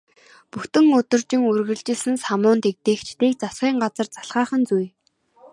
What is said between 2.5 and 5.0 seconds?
дэгдээгчдийг засгийн газар залхаах нь зүй.